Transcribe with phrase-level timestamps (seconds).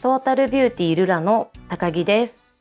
[0.00, 2.52] トータルビューティールラの高木です。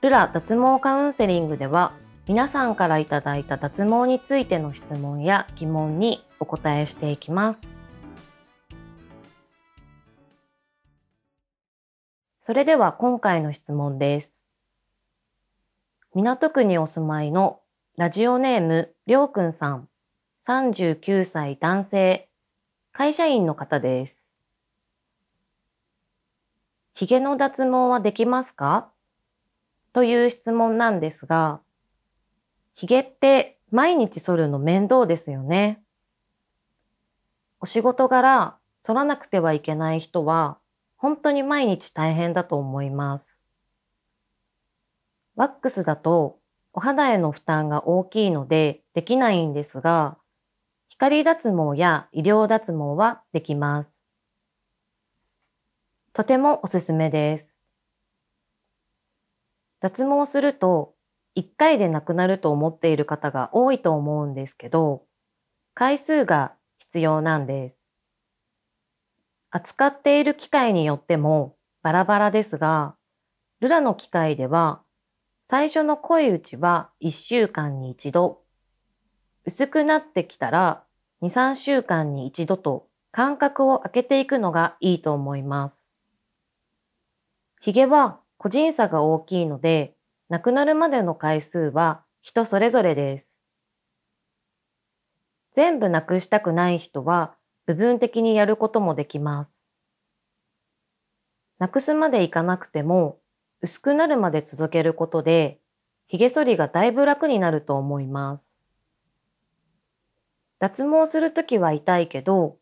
[0.00, 1.92] ルラ脱毛カウンセリングでは
[2.26, 7.68] 皆さんからいただいた脱毛についての質問や疑問にお答えしていきます。
[12.40, 14.44] それでは今回の質問です。
[16.12, 17.60] 港区にお住まいの
[17.96, 19.88] ラジオネームりょうくんさん、
[20.44, 22.28] 39歳男性、
[22.90, 24.21] 会社員の方です。
[27.02, 28.88] 髭の脱毛はできますか？
[29.92, 31.58] という質問なんですが、
[32.74, 35.82] 髭って毎日剃るの面倒ですよね。
[37.58, 40.58] お仕事柄剃らなくてはいけない人は
[40.96, 43.42] 本当に毎日大変だと思います。
[45.34, 46.38] ワックスだと
[46.72, 50.18] お肌への負担が大きいのでできないんですが、
[50.88, 53.91] 光脱毛や医療脱毛はできます。
[56.14, 57.58] とてもおすすめです。
[59.80, 60.94] 脱毛すると
[61.36, 65.06] 1回でなくなると思っている方が多いと思うんですけど、
[65.72, 67.88] 回数が必要なんです。
[69.50, 72.94] 扱っている機械によってもバラバラですが、
[73.60, 74.82] ルラの機械では
[75.46, 78.42] 最初の濃いうちは1週間に1度、
[79.46, 80.84] 薄くなってきたら
[81.22, 85.91] 2、3週間に1度と間隔を空けていくのがいいと思います。
[87.62, 89.94] 髭は個人差が大きいので、
[90.28, 93.46] なくなるまでの回数は人それぞれです。
[95.52, 99.64] 全部なくしたくない人は部分的にやることもできます。
[101.60, 103.20] なくすまでいかなくても
[103.60, 105.60] 薄くなるまで続けることで
[106.08, 108.58] 髭剃りがだいぶ楽になると思います。
[110.58, 112.56] 脱毛するときは痛いけど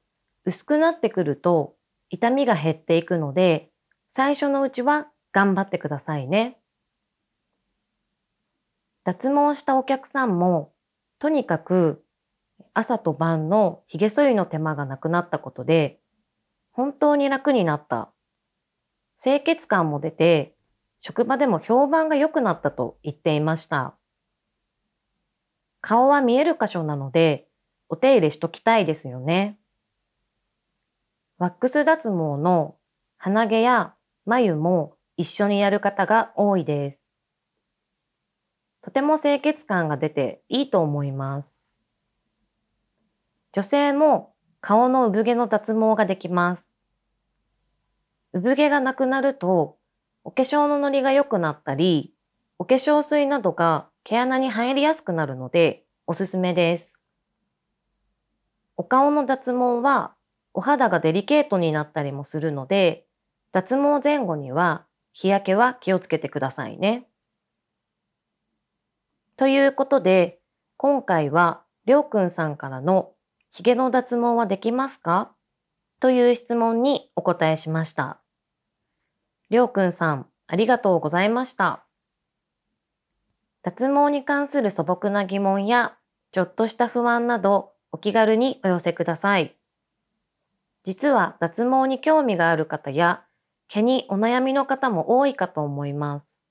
[0.45, 1.75] 薄くなってくると
[2.11, 3.70] 痛みが減っていくので
[4.13, 6.59] 最初のうちは頑張ってくださいね。
[9.05, 10.73] 脱毛したお客さんも、
[11.21, 12.05] とにかく
[12.75, 16.01] 朝と晩の髭剃りの手間がなくなったことで、
[16.73, 18.11] 本当に楽になった。
[19.17, 20.57] 清潔感も出て、
[20.99, 23.95] 職場でも評判が良くなったと言っていました。
[25.81, 27.47] 顔は見える箇所なので、
[27.89, 29.57] お手入れしときたいですよね。
[31.39, 32.75] ワックス脱毛の
[33.17, 33.95] 鼻毛や
[34.31, 37.03] 眉も一緒にやる方が多いです。
[38.81, 41.61] とても清潔感が出ていいと思います。
[43.53, 46.77] 女性も顔の産毛の脱毛ができます。
[48.33, 49.79] 産毛がなくなると、
[50.23, 52.15] お化粧のノリが良くなったり、
[52.59, 57.03] お化粧水などが毛穴に入りやすくなるのでおすすめです。
[58.77, 60.15] お顔の脱毛は
[60.55, 63.07] お肌がデリケートになったりもするので、
[63.53, 67.07] 脱毛前後には日焼けは気をつけてくださいね。
[69.37, 70.41] ということで、
[70.77, 73.13] 今回はりょうくんさんからの
[73.51, 75.33] 髭の脱毛はできますか？
[75.99, 78.21] という質問にお答えしました。
[79.51, 81.85] りょうくんさん、ありがとうございました。
[83.63, 85.97] 脱毛に関する素朴な疑問や、
[86.33, 89.57] ちょっとした不安など、お気軽にお寄せください。
[90.85, 93.25] 実は脱毛に興味がある方や、
[93.73, 96.45] 毛にお悩みの方も多いかと思います。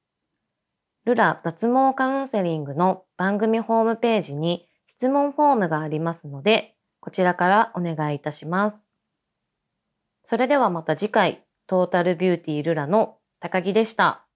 [1.04, 8.90] ルラ脱毛カウンセリングの番組ホームページに質問フォームがありますので、こちらからお願いいたします。
[10.24, 14.29] それではまた次回、トータルビューティールラの高木でした。